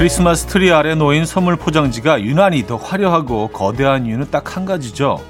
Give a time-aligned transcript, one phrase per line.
[0.00, 5.22] 크리스마스 트리 아래 놓인 선물 포장지가 유난히 더 화려하고 거대한 이유는 딱 한 가지죠.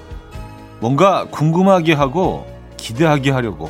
[0.79, 2.46] 뭔가 궁금하게 하고
[2.77, 3.68] 기대하게 하려고.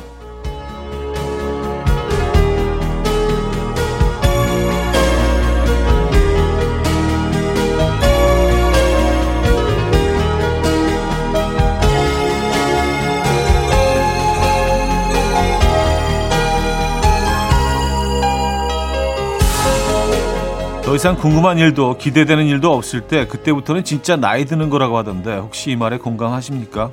[20.91, 25.71] 더 이상 궁금한 일도 기대되는 일도 없을 때 그때부터는 진짜 나이 드는 거라고 하던데 혹시
[25.71, 26.91] 이 말에 공감하십니까?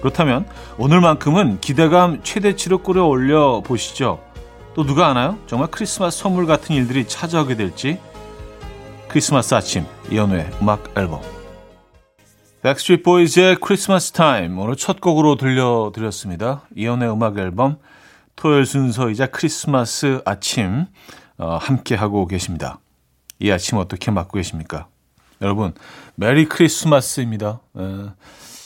[0.00, 0.44] 그렇다면
[0.76, 4.20] 오늘만큼은 기대감 최대치로 끌어올려 보시죠.
[4.74, 5.38] 또 누가 아나요?
[5.46, 8.00] 정말 크리스마스 선물 같은 일들이 찾아오게 될지
[9.06, 11.20] 크리스마스 아침 이현우의 음악 앨범
[12.62, 16.62] 백스트리트 보이즈의 Christmas Time 오늘 첫 곡으로 들려드렸습니다.
[16.74, 17.78] 이현우의 음악 앨범
[18.34, 20.86] 토요일 순서이자 크리스마스 아침
[21.38, 22.80] 어, 함께하고 계십니다.
[23.38, 24.86] 이 아침 어떻게 맞고 계십니까?
[25.42, 25.74] 여러분,
[26.14, 27.60] 메리 크리스마스입니다.
[27.78, 28.10] 에,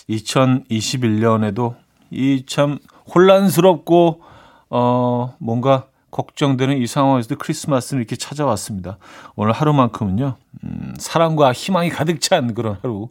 [0.09, 1.77] 2021년에도
[2.11, 2.79] 이 참
[3.15, 4.23] 혼란스럽고
[4.71, 8.99] 어 뭔가 걱정되는 이 상황에서도 크리스마스는 이렇게 찾아왔습니다.
[9.37, 13.11] 오늘 하루만큼은요, 음, 사랑과 희망이 가득 찬 그런 하루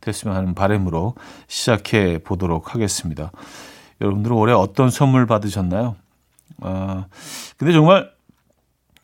[0.00, 1.14] 됐으면 하는 바람으로
[1.46, 3.30] 시작해 보도록 하겠습니다.
[4.00, 5.94] 여러분들은 올해 어떤 선물 받으셨나요?
[6.62, 7.06] 아,
[7.56, 8.10] 근데 정말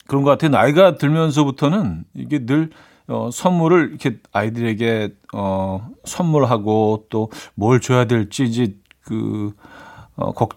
[0.07, 0.51] 그런 것 같아요.
[0.51, 2.69] 나이가 들면서부터는 이게 늘
[3.07, 9.53] 어, 선물을 이렇게 아이들에게 어, 선물하고 또 뭘 줘야 될지 이제 그
[10.15, 10.49] 어, 걱,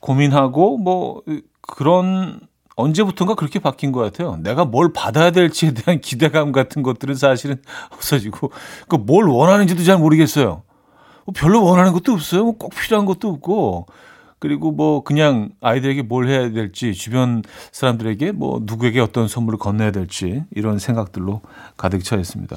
[0.00, 1.22] 고민하고 뭐
[1.62, 2.40] 그런
[2.76, 4.36] 언제부턴가 그렇게 바뀐 것 같아요.
[4.42, 8.50] 내가 뭘 받아야 될지에 대한 기대감 같은 것들은 사실은 없어지고
[8.88, 10.62] 그 뭘 원하는지도 잘 모르겠어요.
[11.24, 12.42] 뭐 별로 원하는 것도 없어요.
[12.44, 13.86] 뭐꼭 필요한 것도 없고
[14.44, 20.44] 그리고 뭐 그냥 아이들에게 뭘 해야 될지 주변 사람들에게 뭐 누구에게 어떤 선물을 건네야 될지
[20.54, 21.40] 이런 생각들로
[21.78, 22.54] 가득 차 있습니다.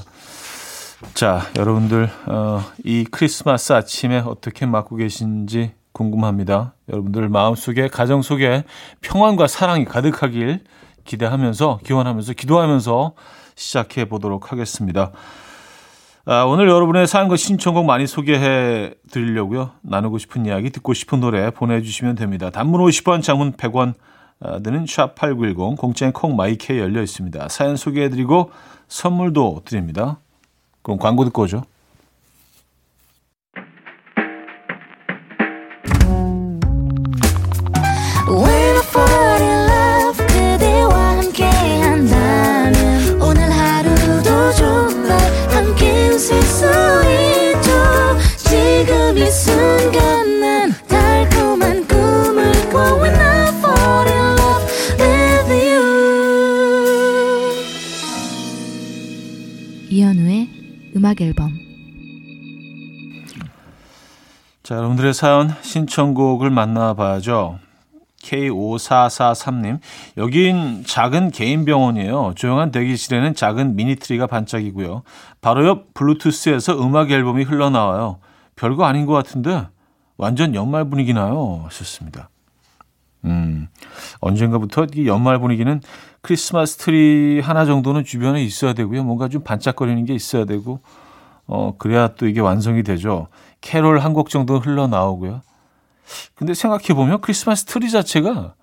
[1.13, 6.73] 자, 여러분들 어, 이 크리스마스 아침에 어떻게 맞고 계신지 궁금합니다.
[6.89, 8.65] 여러분들 마음속에 가정 속에
[8.99, 10.65] 평안과 사랑이 가득하길
[11.05, 13.13] 기대하면서 기원하면서 기도하면서
[13.55, 15.13] 시작해 보도록 하겠습니다.
[16.29, 19.71] 아, 오늘 여러분의 사연과 신청곡 많이 소개해 드리려고요.
[19.81, 22.49] 나누고 싶은 이야기, 듣고 싶은 노래 보내주시면 됩니다.
[22.49, 23.93] 단문 50원, 장문 100원
[24.61, 27.47] 드는 샵8910, 공짜인 콩 마이케 열려 있습니다.
[27.47, 28.51] 사연 소개해 드리고
[28.89, 30.19] 선물도 드립니다.
[30.81, 31.63] 그럼 광고 듣고 오죠.
[60.95, 61.51] 음악 앨범
[64.63, 67.59] 자, 여러분들의 사연 신청곡을 만나봐야죠.
[68.21, 69.79] K5443님,
[70.17, 72.33] 여긴 작은 개인 병원이에요.
[72.35, 75.03] 조용한 대기실에는 작은 미니트리가 반짝이고요.
[75.39, 78.19] 바로 옆 블루투스에서 음악 앨범이 흘러나와요.
[78.57, 79.67] 별거 아닌 것 같은데
[80.17, 81.61] 완전 연말 분위기 나요.
[81.65, 82.29] 하셨습니다.
[83.27, 83.67] 음,
[84.19, 85.81] 언젠가부터 이 연말 분위기는
[86.21, 89.03] 크리스마스 트리 하나 정도는 주변에 있어야 되고요.
[89.03, 90.79] 뭔가 좀 반짝거리는 게 있어야 되고,
[91.45, 93.27] 어, 그래야 또 이게 완성이 되죠.
[93.61, 95.41] 캐롤 한 곡 정도 흘러나오고요.
[96.35, 98.53] 근데 생각해보면 크리스마스 트리 자체가,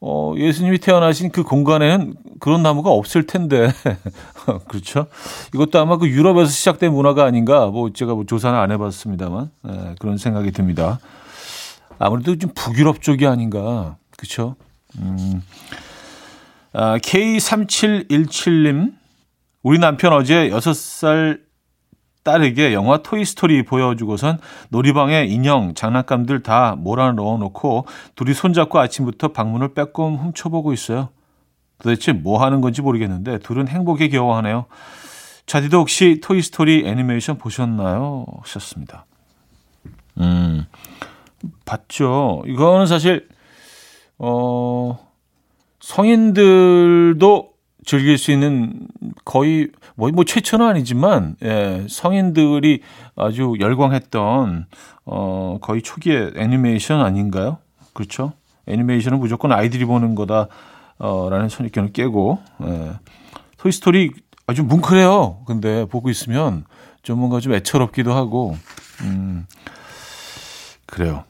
[0.00, 3.70] 어, 예수님이 태어나신 그 공간에는 그런 나무가 없을 텐데.
[4.68, 5.06] 그렇죠?
[5.54, 10.18] 이것도 아마 그 유럽에서 시작된 문화가 아닌가, 뭐 제가 뭐 조사는 안 해봤습니다만, 네, 그런
[10.18, 10.98] 생각이 듭니다.
[12.04, 13.96] 아무래도 좀 북유럽 쪽이 아닌가.
[14.16, 14.56] 그쵸?
[14.98, 15.40] 음.
[16.72, 18.94] 아, K3717님.
[19.62, 21.40] 우리 남편 어제 6살
[22.24, 24.38] 딸에게 영화 토이스토리 보여주고선
[24.70, 27.86] 놀이방에 인형, 장난감들 다 몰아넣어 놓고
[28.16, 31.10] 둘이 손잡고 아침부터 방문을 빼꼼 훔쳐보고 있어요.
[31.78, 34.66] 도대체 뭐 하는 건지 모르겠는데 둘은 행복에 겨워하네요.
[35.46, 38.26] 차디도 혹시 토이스토리 애니메이션 보셨나요?
[38.42, 39.06] 하셨습니다.
[40.18, 40.66] 음,
[41.64, 42.42] 봤죠.
[42.46, 43.28] 이거는 사실
[44.18, 44.98] 어
[45.80, 47.52] 성인들도
[47.84, 48.86] 즐길 수 있는
[49.24, 52.80] 거의 뭐, 뭐 최초는 아니지만 예, 성인들이
[53.16, 54.66] 아주 열광했던
[55.06, 57.58] 어 거의 초기의 애니메이션 아닌가요?
[57.92, 58.32] 그렇죠?
[58.66, 60.46] 애니메이션은 무조건 아이들이 보는 거다
[60.98, 62.92] 어라는 선입견을 깨고 예.
[63.56, 64.12] 토이스토리
[64.46, 65.44] 아주 뭉클해요.
[65.46, 66.64] 근데 보고 있으면
[67.02, 68.56] 좀 뭔가 좀 애처롭기도 하고
[69.02, 69.46] 음
[70.92, 71.24] 그래요.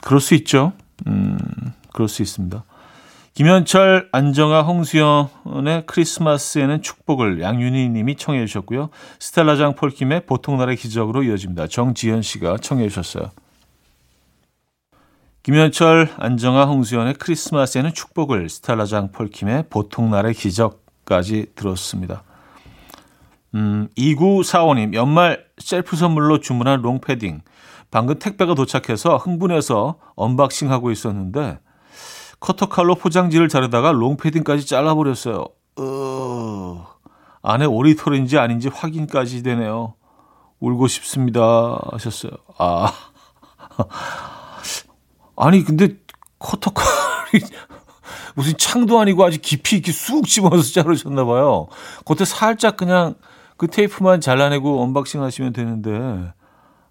[0.00, 0.72] 그럴 수 있죠.
[1.06, 1.36] 음,
[1.92, 2.64] 그럴 수 있습니다.
[3.34, 8.88] 김현철, 안정아, 홍수연의 크리스마스에는 축복을 양윤희 님이 청해 주셨고요.
[9.18, 11.66] 스텔라장 폴킴의 보통날의 기적으로 이어집니다.
[11.66, 13.30] 정지현 씨가 청해 주셨어요.
[15.42, 22.22] 김현철, 안정아, 홍수연의 크리스마스에는 축복을 스텔라장 폴킴의 보통날의 기적까지 들었습니다.
[23.54, 27.42] 음, 2945님, 연말 셀프 선물로 주문한 롱패딩.
[27.94, 31.60] 방금 택배가 도착해서 흥분해서 unboxing하고 있었는데
[32.40, 35.44] 커터칼로 포장지를 자르다가 롱패딩까지 잘라버렸어요.
[35.78, 35.82] 으,
[37.42, 39.94] 안에 오리털인지 아닌지 확인까지 되네요.
[40.58, 41.78] 울고 싶습니다.
[41.92, 42.32] 하셨어요.
[42.58, 42.92] 아.
[45.36, 45.96] 아니, 근데
[46.40, 47.44] 커터칼이
[48.34, 51.68] 무슨 창도 아니고 아주 깊이 이렇게 쑥 집어서 자르셨나 봐요.
[52.04, 53.14] 겉에 살짝 그냥
[53.56, 56.32] 그 테이프만 잘라내고 unboxing 하시면 되는데.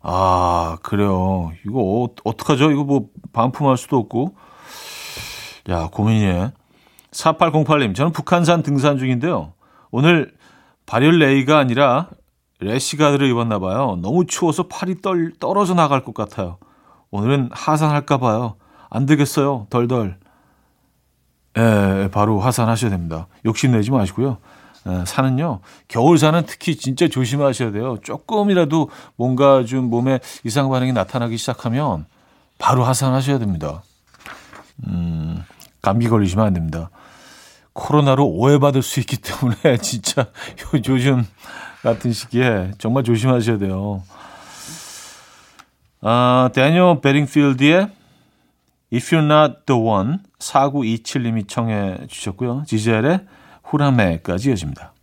[0.03, 1.53] 아, 그래요.
[1.65, 2.71] 이거 어, 어떡하죠?
[2.71, 4.35] 이거 뭐 반품할 수도 없고.
[5.69, 6.51] 야, 고민이네.
[7.11, 9.53] 4808님, 저는 북한산 등산 중인데요.
[9.91, 10.33] 오늘
[10.85, 12.09] 발열 내의가 아니라
[12.59, 13.97] 래시가드를 입었나 봐요.
[14.01, 16.57] 너무 추워서 팔이 떨, 떨어져 나갈 것 같아요.
[17.11, 18.55] 오늘은 하산할까 봐요.
[18.89, 19.67] 안 되겠어요.
[19.69, 20.17] 덜덜.
[21.57, 23.27] 예, 바로 하산하셔야 됩니다.
[23.45, 24.38] 욕심내지 마시고요.
[24.88, 27.97] 예, 산은요, 겨울산은 특히 진짜 조심하셔야 돼요.
[28.03, 32.06] 조금이라도 뭔가 좀 몸에 이상 반응이 나타나기 시작하면
[32.57, 33.83] 바로 하산하셔야 됩니다.
[34.88, 35.44] 음,
[35.81, 36.89] 감기 걸리시면 안 됩니다.
[37.74, 40.27] 코로나로 오해받을 수 있기 때문에 진짜
[40.88, 41.25] 요즘
[41.81, 44.03] 같은 시기에 정말 조심하셔야 돼요.
[46.01, 47.89] 아, 데니얼 베링필드의
[48.94, 52.63] If You're Not The One 4927님이 청해 주셨고요.
[52.68, 53.25] 지젤의
[53.74, 54.94] 후라메까지 이어집니다.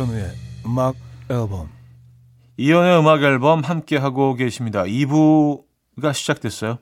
[0.00, 0.30] 이현우의
[0.64, 0.94] 음악
[1.28, 1.68] 앨범
[2.56, 4.84] 이현우의 음악 앨범 함께 하고 계십니다.
[4.84, 6.78] 2부가 시작됐어요.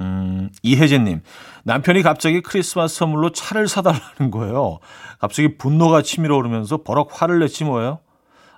[0.00, 1.20] 음, 이혜진님,
[1.64, 4.78] 남편이 갑자기 크리스마스 선물로 차를 사달라는 거예요.
[5.18, 7.98] 갑자기 분노가 치밀어 오르면서 버럭 화를 냈지 뭐예요.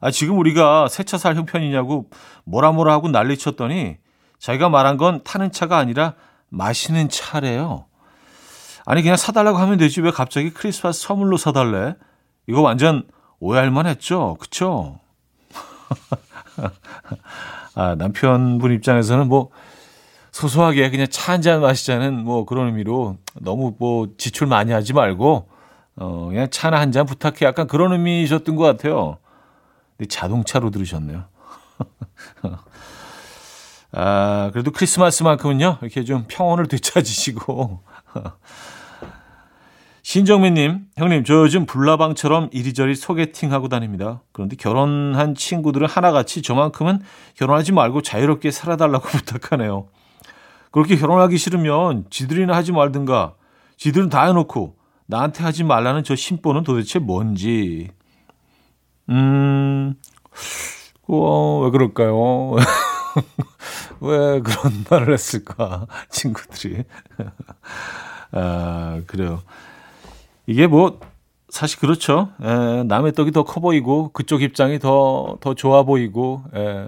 [0.00, 2.10] 아, 지금 우리가 새 차 살 형편이냐고
[2.44, 3.96] 뭐라 뭐라 하고 난리 쳤더니
[4.38, 6.14] 자기가 말한 건 타는 차가 아니라
[6.50, 7.86] 마시는 차래요.
[8.84, 10.00] 아니, 그냥 사달라고 하면 되지.
[10.02, 11.94] 왜 갑자기 크리스마스 선물로 사달래?
[12.48, 13.04] 이거 완전
[13.42, 14.36] 오해할 만 했죠?
[14.40, 15.00] 그쵸?
[17.74, 19.50] 아, 남편분 입장에서는 뭐,
[20.32, 25.48] 소소하게 그냥 차 한 잔 마시자는 뭐 그런 의미로 너무 뭐 지출 많이 하지 말고
[25.96, 29.18] 어 그냥 차나 한 잔 부탁해 약간 그런 의미셨던 것 같아요.
[29.98, 31.24] 근데 자동차로 들으셨네요.
[33.92, 37.80] 아 그래도 크리스마스만큼은요 이렇게 좀 평온을 되찾으시고
[40.12, 44.20] 신정민님, 형님, 저 요즘 불나방처럼 이리저리 소개팅하고 다닙니다.
[44.32, 47.00] 그런데 결혼한 친구들은 하나같이 저만큼은
[47.34, 49.88] 결혼하지 말고 자유롭게 살아달라고 부탁하네요.
[50.70, 53.36] 그렇게 결혼하기 싫으면 지들이나 하지 말든가.
[53.78, 54.76] 지들은 다 해놓고
[55.06, 57.88] 나한테 하지 말라는 저 심보는 도대체 뭔지.
[59.08, 59.94] 음,
[61.08, 62.56] 어, 왜 그럴까요?
[64.00, 66.84] 왜 그런 말을 했을까, 친구들이.
[68.32, 69.40] 아, 그래요.
[70.46, 71.00] 이게 뭐,
[71.48, 72.30] 사실 그렇죠.
[72.42, 76.86] 에, 남의 떡이 더 커 보이고, 그쪽 입장이 더, 더 좋아 보이고, 에,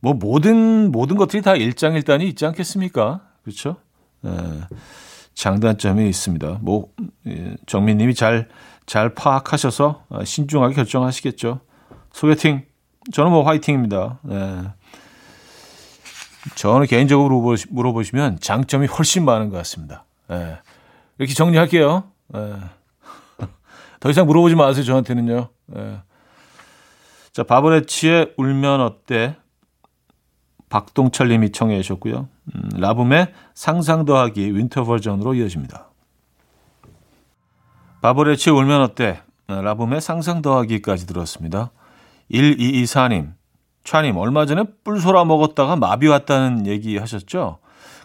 [0.00, 3.22] 뭐 모든 모든 것들이 다 일장일단이 있지 않겠습니까?
[3.42, 3.76] 그렇죠?
[4.26, 4.30] 예,
[5.32, 6.58] 장단점이 있습니다.
[6.60, 6.88] 뭐
[7.26, 8.48] 예, 정민님이 잘
[8.86, 11.60] 잘 파악하셔서 신중하게 결정하시겠죠.
[12.12, 12.66] 소개팅
[13.12, 14.18] 저는 뭐 화이팅입니다.
[14.30, 14.62] 예.
[16.54, 20.04] 저는 개인적으로 물어보시, 물어보시면 장점이 훨씬 많은 것 같습니다.
[20.30, 20.58] 예.
[21.18, 22.04] 이렇게 정리할게요.
[22.36, 22.56] 예.
[24.00, 24.84] 더 이상 물어보지 마세요.
[24.84, 25.48] 저한테는요.
[25.76, 25.98] 예.
[27.32, 29.36] 자, 바버렛츠의 울면 어때?
[30.68, 32.28] 박동철 님이 청해 주셨고요.
[32.54, 35.88] 음, 라붐의 상상 더하기 winter 버전으로 이어집니다.
[38.02, 39.22] 바버레치 울면 어때?
[39.46, 41.70] 어, 라붐의 상상 더하기까지 들었습니다.
[42.30, 43.34] 1224님,
[43.84, 47.58] 차님, 얼마 전에 뿔소라 먹었다가 마비 왔다는 얘기 하셨죠?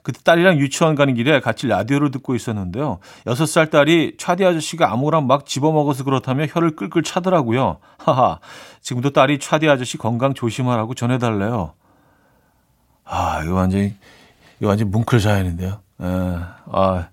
[0.03, 2.99] 그때 딸이랑 유치원 가는 길에 같이 라디오를 듣고 있었는데요.
[3.25, 7.77] 6살 딸이 차디 아저씨가 아무거나 막 집어먹어서 그렇다며 혀를 끌끌 차더라고요.
[7.97, 8.39] 하하,
[8.81, 11.73] 지금도 딸이 차디 아저씨 건강 조심하라고 전해달래요.
[13.05, 13.95] 아, 이거 완전히,
[14.59, 15.79] 이거 완전 뭉클 자연인데요.
[16.01, 16.05] 에,
[16.71, 17.07] 아,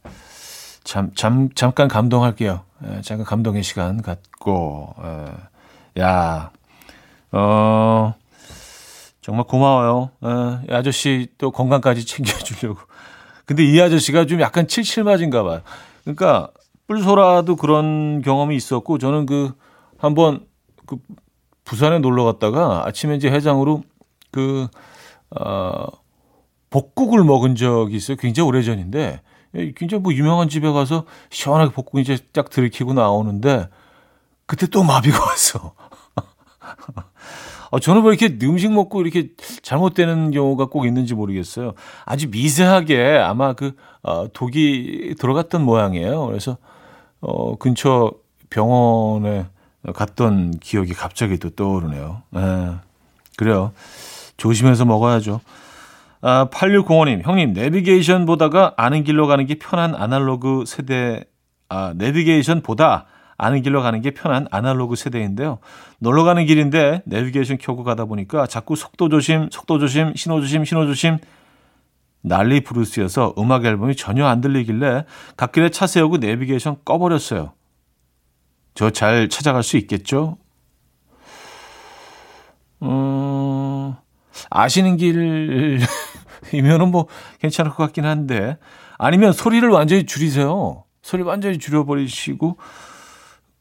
[0.85, 2.63] 잠, 잠, 잠깐 감동할게요.
[2.85, 6.51] 예, 잠깐 감동의 시간 갖고, 예, 야,
[7.33, 8.15] 어,
[9.27, 10.11] 정말 고마워요.
[10.71, 12.79] 예, 아저씨 또 건강까지 챙겨주려고.
[13.45, 15.63] 근데 이 아저씨가 좀 약간 칠칠맞은가 봐요.
[16.05, 16.51] 그러니까,
[16.87, 19.53] 뿔소라도 그런 경험이 있었고, 저는 그,
[19.99, 20.47] 한번,
[20.87, 20.99] 그,
[21.65, 23.83] 부산에 놀러 갔다가 아침에 이제 해장으로
[24.31, 24.69] 그,
[25.31, 25.87] 어,
[26.71, 28.17] 복국을 먹은 적이 있어요.
[28.19, 29.23] 굉장히 오래 전인데,
[29.57, 33.69] 예, 굉장히 뭐 유명한 집에 가서 시원하게 볶고 이제 딱 들이키고 나오는데
[34.47, 35.75] 그때 또 마비가 왔어.
[37.71, 39.31] 어, 저는 왜 이렇게 음식 먹고 이렇게
[39.63, 41.75] 잘못되는 경우가 꼭 있는지 모르겠어요.
[42.05, 46.27] 아주 미세하게 아마 그 어, 독이 들어갔던 모양이에요.
[46.27, 46.57] 그래서
[47.21, 48.13] 어, 근처
[48.51, 49.47] 병원에
[49.95, 52.23] 갔던 기억이 갑자기 또 떠오르네요.
[52.37, 52.75] 예.
[53.37, 53.73] 그래요.
[54.37, 55.41] 조심해서 먹어야죠.
[56.23, 61.25] 아, 8605님, 형님, 내비게이션 보다가 아는 길로 가는 게 편한 아날로그 세대,
[61.69, 63.07] 아, 내비게이션 보다
[63.39, 65.59] 아는 길로 가는 게 편한 아날로그 세대인데요.
[65.99, 70.87] 놀러 가는 길인데 내비게이션 켜고 가다 보니까 자꾸 속도 조심, 속도 조심, 신호 조심, 신호
[70.87, 71.19] 조심,
[72.23, 75.05] 난리 브루스여서 음악 앨범이 전혀 안 들리길래
[75.37, 77.53] 갓길에 차 세우고 내비게이션 꺼버렸어요.
[78.75, 80.37] 저 잘 찾아갈 수 있겠죠?
[82.81, 83.97] 어,
[84.51, 87.07] 아시는 길이면은 뭐
[87.41, 88.59] 괜찮을 것 같긴 한데
[88.99, 90.85] 아니면 소리를 완전히 줄이세요.
[91.03, 92.59] 소리 완전히 줄여버리시고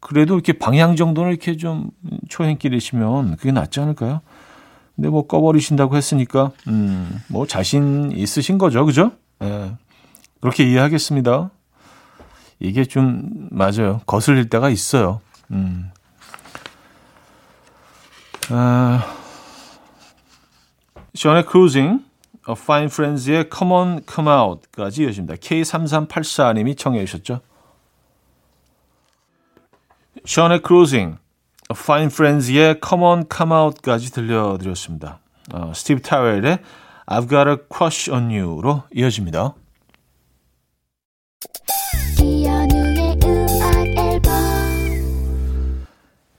[0.05, 1.89] 그래도 이렇게 방향 정도는 이렇게 좀
[2.29, 4.21] 초행길이시면 그게 낫지 않을까요?
[4.95, 9.11] 근데 뭐 꺼버리신다고 했으니까 음 뭐 자신 있으신 거죠, 그죠?
[9.41, 9.71] 예.
[10.41, 11.49] 그렇게 이해하겠습니다.
[12.59, 14.01] 이게 좀 맞아요.
[14.05, 15.21] 거슬릴 때가 있어요.
[15.49, 15.89] 음.
[18.51, 19.03] 아,
[21.15, 22.03] 션의 Cruising,
[22.47, 25.33] A Fine Frenzy의 Come On Come Out까지 이어집니다.
[25.35, 27.41] K3384님이 청해 주셨죠.
[30.25, 31.17] 션의 Cruising,
[31.71, 35.19] Fine Frenzy의 Come On Come Out까지 들려드렸습니다.
[35.53, 36.59] 어, 스티브 타웰의
[37.05, 39.53] I've Got a Crush on You로 이어집니다.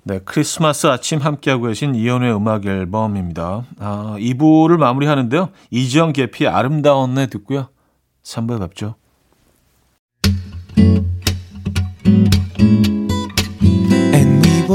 [0.03, 3.65] 네, 크리스마스 아침 함께하고 계신 이연우의 음악 앨범입니다.
[3.81, 5.51] 아, 2부를 마무리하는데요.
[5.71, 7.69] 이지영 계피 아름다운 내 듣고요.
[8.23, 8.95] 3부에 뵙죠.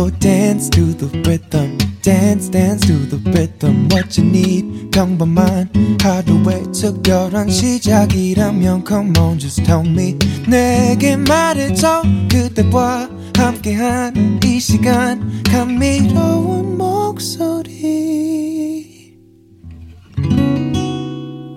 [0.02, 1.78] Will dance to the rhythm.
[2.02, 5.70] dance dance to the rhythm what you need 평범한
[6.02, 10.18] 하루의 특별한 시작이라면 come on just tell me
[10.50, 18.00] 내게 말해줘 그대와 함께한 이 시간 감미로운 목소리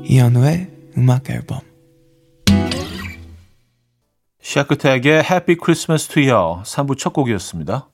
[0.04, 1.60] 이현우의 음악 앨범
[4.42, 7.93] 샤크택의 Happy Christmas to You 3부 첫 곡이었습니다.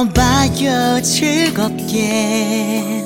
[0.00, 3.04] 들어봐요 즐겁게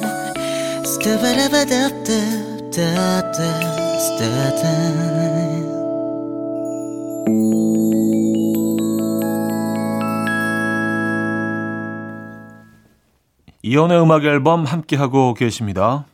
[13.63, 16.05] 이연의 음악 앨범 함께하고 계십니다.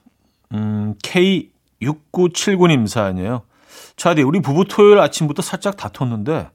[0.52, 3.42] 음, K6979님 사연이에요.
[3.96, 6.49] 차디, 우리 부부 토요일 아침부터 살짝 다퉜는데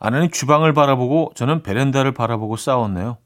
[0.00, 3.18] 아내는 주방을 바라보고 저는 베란다를 바라보고 싸웠네요.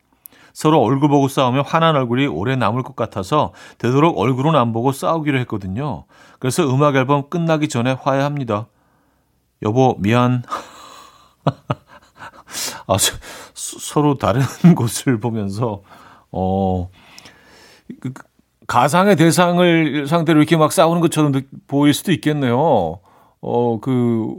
[0.55, 5.39] 서로 얼굴 보고 싸우면 화난 얼굴이 오래 남을 것 같아서 되도록 얼굴은 안 보고 싸우기로
[5.41, 6.05] 했거든요.
[6.39, 8.69] 그래서 음악 앨범 끝나기 전에 화해합니다.
[9.63, 10.45] 여보, 미안.
[12.87, 12.97] 아,
[13.55, 14.43] 서로 다른
[14.77, 15.83] 곳을 보면서,
[16.31, 16.89] 어,
[18.01, 18.23] 그, 그,
[18.69, 21.33] 가상의 대상을 상대로 이렇게 막 싸우는 것처럼
[21.67, 23.01] 보일 수도 있겠네요.
[23.41, 24.37] 어, 그,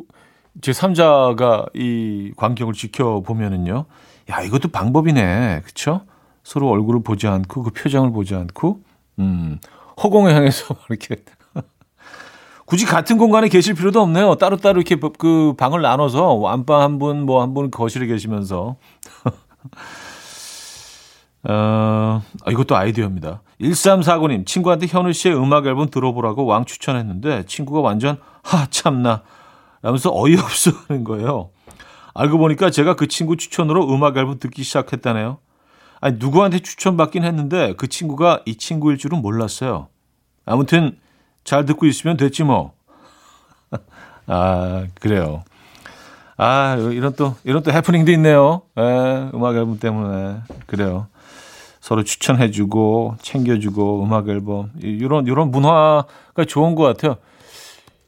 [0.61, 3.85] 제3자가 이 광경을 지켜보면은요.
[4.31, 5.61] 야, 이것도 방법이네.
[5.65, 6.01] 그쵸?
[6.43, 8.81] 서로 얼굴을 보지 않고, 그 표정을 보지 않고,
[9.19, 9.59] 음,
[10.01, 11.17] 허공을 향해서 이렇게.
[12.65, 14.35] 굳이 같은 공간에 계실 필요도 없네요.
[14.35, 18.75] 따로따로 이렇게 그 방을 나눠서 안방 한 분, 뭐 한분 거실에 계시면서.
[21.47, 23.43] 어, 아, 이것도 아이디어입니다.
[23.61, 29.21] 1349님, 친구한테 현우 씨의 음악 앨범 들어보라고 왕 추천했는데 친구가 완전 하, 참나.
[29.83, 31.51] 라면서 어이없어 하는 거예요.
[32.15, 35.37] 알고 보니까 제가 그 친구 추천으로 음악 앨범 듣기 시작했다네요.
[35.99, 39.89] 아니, 누구한테 추천받긴 했는데 그 친구가 이 친구일 줄은 몰랐어요.
[40.45, 40.97] 아무튼
[41.43, 42.73] 잘 듣고 있으면 됐지 뭐.
[44.27, 45.43] 아, 그래요.
[46.37, 48.61] 아, 이런 또, 이런 또 해프닝도 있네요.
[48.77, 50.37] 에, 예, 음악 앨범 때문에.
[50.65, 51.07] 그래요.
[51.81, 54.71] 서로 추천해주고, 챙겨주고, 음악 앨범.
[54.79, 57.17] 이런, 이런 문화가 좋은 것 같아요.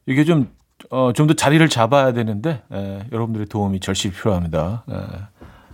[0.06, 0.50] 이게 좀
[0.90, 4.84] 어, 좀 더 자리를 잡아야 되는데 에, 예, 여러분들의 도움이 절실히 필요합니다.
[4.90, 5.08] 에, 예,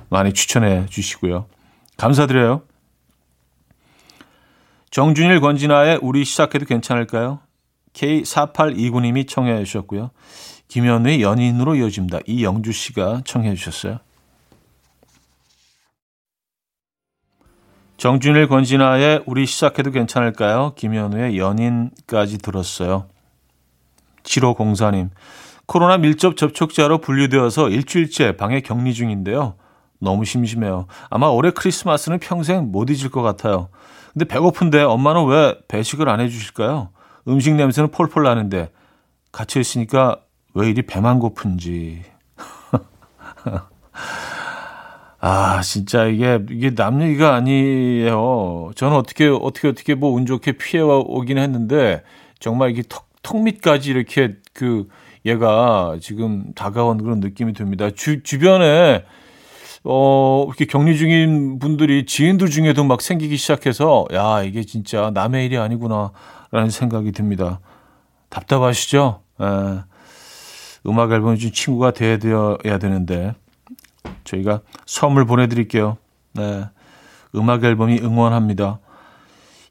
[0.09, 1.45] 많이 추천해 주시고요.
[1.97, 2.63] 감사드려요.
[4.89, 7.39] 정준일 권진아의 우리 시작해도 괜찮을까요?
[7.93, 10.11] K4829님이 청해 주셨고요.
[10.67, 12.19] 김현우의 연인으로 이어집니다.
[12.25, 13.99] 이영주 씨가 청해 주셨어요.
[17.97, 20.73] 정준일 권진아의 우리 시작해도 괜찮을까요?
[20.75, 23.07] 김현우의 연인까지 들었어요.
[24.23, 25.09] 7504님.
[25.65, 29.55] 코로나 밀접 접촉자로 분류되어서 일주일째 방에 격리 중인데요.
[29.99, 30.87] 너무 심심해요.
[31.09, 33.69] 아마 올해 크리스마스는 평생 못 잊을 것 같아요.
[34.11, 36.89] 근데 배고픈데 엄마는 왜 배식을 안 해주실까요?
[37.27, 38.69] 음식 냄새는 폴폴 나는데
[39.31, 40.19] 갇혀 있으니까
[40.53, 42.03] 왜 이리 배만 고픈지.
[45.19, 48.71] 아, 진짜 이게, 이게 남 얘기가 아니에요.
[48.75, 52.03] 저는 어떻게, 어떻게, 어떻게 뭐 운 좋게 피해 오긴 했는데,
[52.39, 54.87] 정말 이게 턱, 턱 밑까지 이렇게 그
[55.25, 57.89] 얘가 지금 다가온 그런 느낌이 듭니다.
[57.89, 59.05] 주, 주변에
[59.85, 65.57] 어, 이렇게 격리 중인 분들이 지인들 중에도 막 생기기 시작해서 야, 이게 진짜 남의 일이
[65.57, 66.11] 아니구나
[66.51, 67.59] 라는 생각이 듭니다.
[68.29, 69.21] 답답하시죠?
[69.41, 69.83] 에, 예.
[70.85, 73.33] 음악 앨범 중 친구가 되어야 되는데
[74.23, 75.97] 저희가 선물 보내드릴게요.
[76.33, 76.65] 네.
[77.35, 78.79] 음악 앨범이 응원합니다.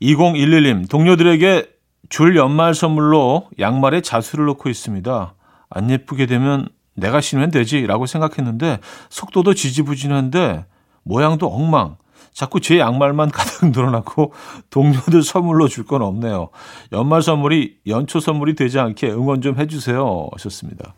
[0.01, 1.67] 2011님, 동료들에게
[2.12, 5.35] 줄 연말 선물로 양말에 자수를 넣고 있습니다.
[5.70, 10.66] 안 예쁘게 되면 내가 신으면 되지라고 생각했는데 속도도 지지부진한데
[11.05, 11.96] 모양도 엉망.
[12.35, 13.31] 자꾸 제 양말만
[13.64, 14.35] 가득 늘어나고
[14.68, 16.51] 동료들 선물로 줄 건 없네요.
[16.92, 20.29] 연말 선물이 연초 선물이 되지 않게 응원 좀 해주세요.
[20.33, 20.92] 하셨습니다.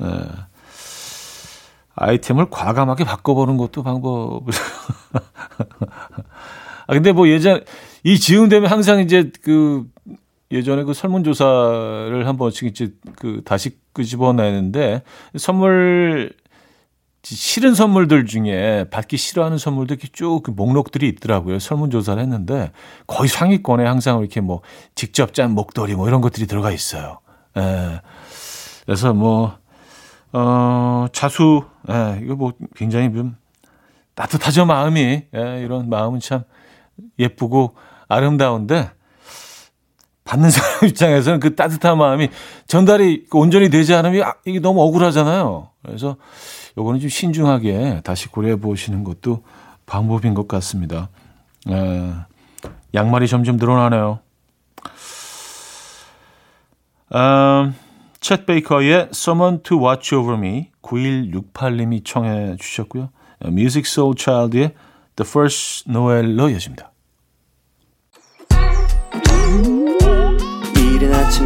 [0.00, 0.06] 네.
[1.94, 4.42] 아이템을 과감하게 바꿔보는 것도 방법.
[6.86, 7.64] 아, 근데 뭐 예전,
[8.04, 9.86] 이 지음 되면 항상 이제 그
[10.52, 15.02] 예전에 그 설문조사를 한 번씩 이제 그 다시 끄집어내는데
[15.36, 16.32] 선물
[17.24, 21.58] 싫은 선물들 중에 받기 싫어하는 선물도 이렇게 쭉그 목록들이 있더라고요.
[21.58, 22.72] 설문조사를 했는데
[23.06, 24.60] 거의 상위권에 항상 이렇게 뭐
[24.94, 27.20] 직접 짠 목도리 뭐 이런 것들이 들어가 있어요.
[27.56, 28.00] 예.
[28.84, 29.56] 그래서 뭐,
[30.32, 33.36] 어, 자수, 예, 이거 뭐 굉장히 좀
[34.14, 35.22] 따뜻하죠, 마음이.
[35.34, 36.42] 예, 이런 마음은 참
[37.18, 37.74] 예쁘고
[38.08, 38.90] 아름다운데
[40.32, 42.28] 받는 사람 입장에서는 그 따뜻한 마음이
[42.66, 45.68] 전달이 그 온전히 되지 않으면 아, 이게 너무 억울하잖아요.
[45.84, 46.16] 그래서
[46.78, 49.44] 요거는 좀 신중하게 다시 고려해 보시는 것도
[49.84, 51.10] 방법인 것 같습니다.
[51.68, 52.12] 에,
[52.94, 54.20] 양말이 점점 늘어나네요.
[57.14, 57.74] 음,
[58.20, 63.10] 챗 베이커의 Someone to Watch Over Me 9168님이 청해 주셨고요.
[63.44, 64.72] Music Soul Child의
[65.16, 66.91] The First Noel로 이어집니다.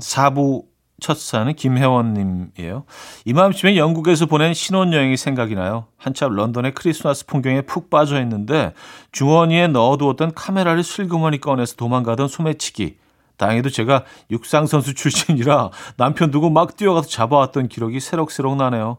[0.00, 0.64] 4부
[1.00, 2.84] 첫 사는 김혜원님이에요.
[3.24, 5.86] 이맘쯤에 영국에서 보낸 신혼여행이 생각이 나요.
[5.96, 8.72] 한참 런던의 크리스마스 풍경에 푹 빠져 있는데
[9.12, 12.96] 주머니에 넣어두었던 카메라를 슬그머니 꺼내서 도망가던 소매치기.
[13.36, 18.98] 다행히도 제가 육상선수 출신이라 남편 두고 막 뛰어가서 잡아왔던 기록이 새록새록 나네요.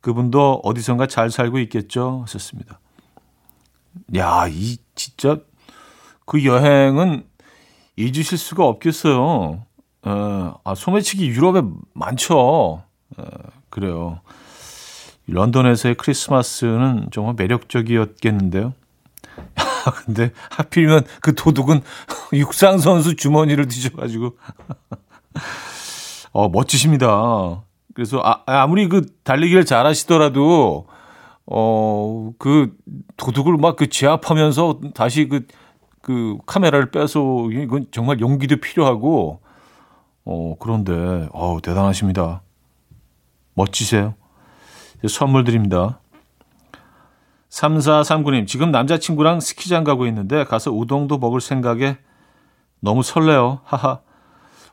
[0.00, 2.20] 그분도 어디선가 잘 살고 있겠죠?
[2.22, 2.78] 하셨습니다.
[4.16, 5.38] 야, 이 진짜
[6.24, 7.24] 그 여행은
[7.96, 9.64] 잊으실 수가 없겠어요.
[10.04, 11.62] 어, 아, 소매치기 유럽에
[11.94, 12.82] 많죠.
[13.16, 13.24] 어,
[13.70, 14.20] 그래요.
[15.28, 18.74] 런던에서의 크리스마스는 정말 매력적이었겠는데요.
[20.04, 21.82] 근데 하필이면 그 도둑은
[22.34, 24.36] 육상 선수 주머니를 뒤져가지고
[26.32, 27.62] 어 멋지십니다.
[27.94, 30.86] 그래서 아, 아무리 그 달리기를 잘하시더라도
[31.46, 32.74] 어 그
[33.16, 35.46] 도둑을 막 그 제압하면서 다시 그그
[36.02, 39.40] 그 카메라를 빼서 이건 정말 용기도 필요하고
[40.24, 42.42] 어, 그런데, 어우, 대단하십니다.
[43.54, 44.14] 멋지세요.
[45.08, 46.00] 선물 드립니다.
[47.50, 51.98] 3439님, 지금 남자친구랑 스키장 가고 있는데 가서 우동도 먹을 생각에
[52.80, 53.60] 너무 설레요.
[53.64, 54.00] 하하.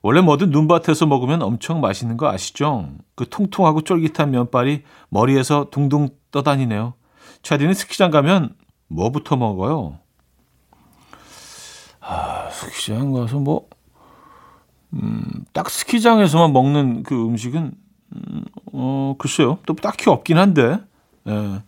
[0.01, 2.89] 원래 뭐든 눈밭에서 먹으면 엄청 맛있는 거 아시죠?
[3.15, 6.93] 그 통통하고 쫄깃한 면발이 머리에서 둥둥 떠다니네요.
[7.41, 8.55] 차디는 스키장 가면
[8.88, 9.99] 뭐부터 먹어요?
[11.99, 13.67] 아, 스키장 가서 뭐,
[14.93, 15.23] 음,
[15.54, 17.71] 딱 스키장에서만 먹는 그 음식은,
[18.15, 19.60] 음, 어, 글쎄요.
[19.65, 20.80] 또 딱히 없긴 한데,
[21.28, 21.62] 예.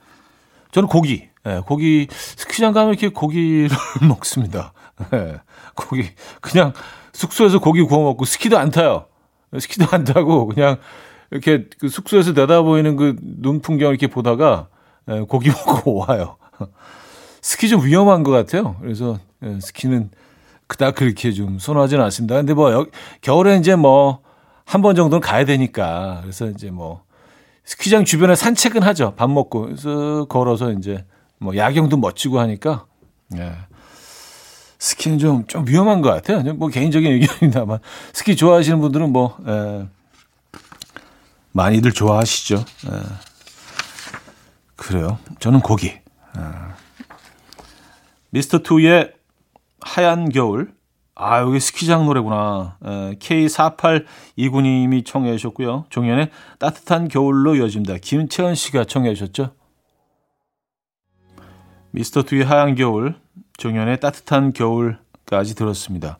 [0.72, 3.70] 저는 고기, 예, 고기, 스키장 가면 이렇게 고기를
[4.08, 4.74] 먹습니다.
[5.14, 5.40] 예,
[5.76, 6.74] 고기, 그냥
[7.14, 9.06] 숙소에서 고기 구워 먹고 스키도 안 타요.
[9.58, 10.78] 스키도 안 타고 그냥
[11.30, 14.68] 이렇게 그 숙소에서 내다 보이는 그 눈 풍경을 이렇게 보다가
[15.10, 16.38] 예, 고기 먹고 와요.
[17.42, 18.78] 스키 좀 위험한 것 같아요.
[18.82, 20.12] 그래서 예, 스키는
[20.72, 22.36] 그닥 그렇게 좀 선호하지는 않습니다.
[22.36, 22.86] 근데 뭐 여,
[23.22, 24.22] 겨울에 이제 뭐
[24.66, 27.04] 한 번 정도는 가야 되니까 그래서 이제 뭐
[27.66, 29.14] 스키장 주변에 산책은 하죠.
[29.18, 31.06] 밥 먹고 그래서 걸어서 이제
[31.40, 32.86] 뭐 야경도 멋지고 하니까
[33.36, 33.54] 예.
[34.80, 36.42] 스키는 좀, 좀 위험한 것 같아요.
[36.54, 37.80] 뭐 개인적인 의견입니다만
[38.14, 39.88] 스키 좋아하시는 분들은 뭐 예.
[41.52, 42.64] 많이들 좋아하시죠.
[42.88, 42.92] 예.
[44.78, 45.20] 그래요.
[45.40, 45.88] 저는 고기.
[45.88, 46.42] 예.
[48.30, 49.14] 미스터 투의
[49.82, 50.74] 하얀 겨울.
[51.16, 52.78] 아, 여기 스키장 노래구나.
[53.20, 55.86] K4829님이 청해 주셨고요.
[55.90, 57.98] 종현의 따뜻한 겨울로 이어집니다.
[57.98, 59.52] 김채은 씨가 청해 주셨죠.
[61.92, 63.16] 미스터 투의 하얀 겨울,
[63.58, 66.18] 종현의 따뜻한 겨울까지 들었습니다.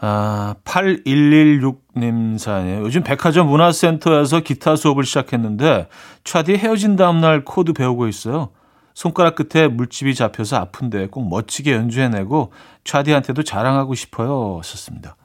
[0.00, 2.80] 아, 8116님 사연이에요.
[2.80, 5.88] 요즘 백화점 문화센터에서 기타 수업을 시작했는데
[6.24, 8.50] 차디 헤어진 다음날 코드 배우고 있어요.
[8.94, 12.52] 손가락 끝에 물집이 잡혀서 아픈데 꼭 멋지게 연주해내고
[12.84, 14.60] 차디한테도 자랑하고 싶어요.
[14.64, 15.16] 썼습니다.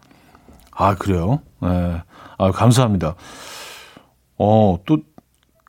[0.72, 1.42] 아, 그래요?
[1.62, 2.02] 네.
[2.38, 3.16] 아, 감사합니다.
[4.38, 5.00] 어, 또,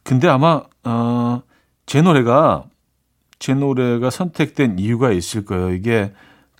[0.04, 1.42] 근데 아마, 어,
[1.86, 2.64] 제 노래가,
[3.38, 5.72] 제 노래가 선택된 이유가 있을 거예요.
[5.72, 6.12] 이게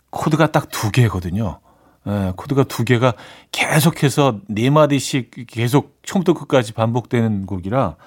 [0.09, 1.59] 코드가 딱 두 개거든요.
[2.07, 3.13] 예, 코드가 두 개가
[3.51, 7.97] 계속해서 네 마디씩 계속 처음부터 끝까지 반복되는 곡이라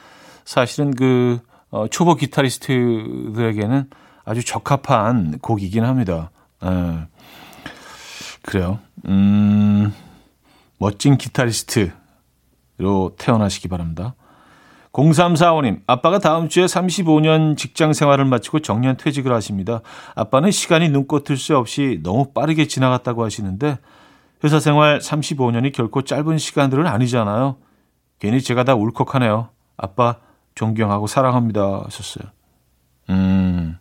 [0.45, 1.41] 사실은 그
[1.73, 3.91] 어, 초보 기타리스트들에게는
[4.25, 6.31] 아주 적합한 곡이긴 합니다.
[6.63, 6.69] 에,
[8.43, 8.79] 그래요.
[9.07, 9.93] 음,
[10.79, 11.93] 멋진 기타리스트로
[13.19, 14.15] 태어나시기 바랍니다.
[14.93, 19.81] 0345님, 아빠가 다음 주에 35년 직장 생활을 마치고 정년 퇴직을 하십니다.
[20.15, 23.79] 아빠는 시간이 눈꽃을 새 없이 너무 빠르게 지나갔다고 하시는데,
[24.45, 27.57] 회사 생활 35년이 결코 짧은 시간들은 아니잖아요.
[28.19, 29.49] 괜히 제가 다 울컥하네요.
[29.79, 30.17] 아빠,
[30.55, 32.31] 존경하고 사랑합니다 하셨어요.
[33.11, 33.79] 음,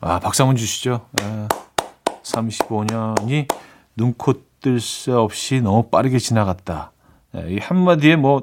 [0.00, 1.06] 아, 한번 주시죠.
[1.22, 1.48] 아,
[2.22, 3.48] 35년이
[3.96, 6.92] 눈꽃 붙들 새 없이 너무 빠르게 지나갔다.
[7.36, 8.42] 예, 이 한마디에 뭐,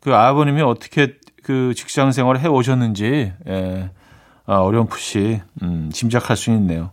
[0.00, 3.90] 그 아버님이 어떻게 그 직장 생활을 해 오셨는지, 예,
[4.46, 6.90] 아, 어렴풋이, 음, 짐작할 수 있네요.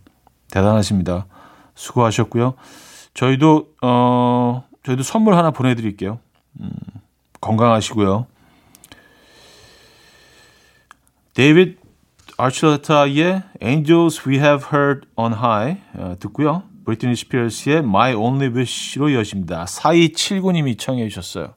[0.52, 1.28] 대단하십니다.
[1.76, 2.54] 수고하셨고요.
[3.14, 6.20] 저희도, 어, 저희도 선물 하나 보내드릴게요.
[6.60, 6.72] 음,
[7.42, 8.28] 건강하시고요.
[11.34, 11.80] 데이비드
[12.38, 16.64] 아츌레타의 Angels We Have Heard on High 어, 듣고요.
[16.86, 19.66] 브리트니 스피어스의 My Only Wish로 이어집니다.
[19.66, 21.54] 4279님이 청해 주셨어요.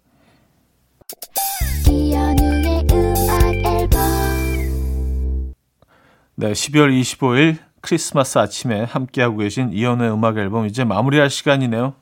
[6.37, 11.95] 네, 12월 25일 크리스마스 아침에 함께하고 계신 이현우의 음악 앨범 이제 마무리할 시간이네요.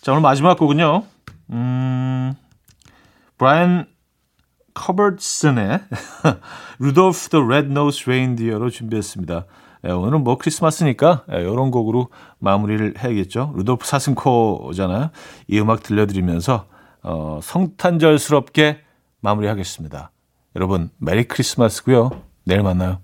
[0.00, 1.04] 자, 오늘 마지막 곡은요.
[1.50, 2.34] 음,
[3.38, 3.91] 브라이언
[4.74, 5.80] 컬버슨의
[6.78, 9.44] Rudolph the Red Nosed Reindeer로 준비했습니다.
[9.84, 12.08] 예, 오늘은 뭐 크리스마스니까 예, 이런 곡으로
[12.38, 13.52] 마무리를 해야겠죠.
[13.56, 15.10] 루돌프 사슴코잖아요.
[15.48, 16.66] 이 음악 들려드리면서
[17.02, 18.80] 어, 성탄절스럽게
[19.20, 20.10] 마무리하겠습니다.
[20.56, 22.10] 여러분 Merry Christmas고요.
[22.44, 22.98] 내일 만나요.